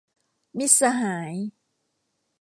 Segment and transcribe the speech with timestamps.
[0.57, 1.33] มิตรสหาย